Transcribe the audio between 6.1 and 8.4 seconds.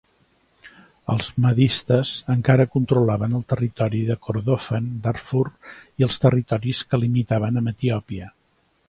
territoris que limitaven amb Etiòpia.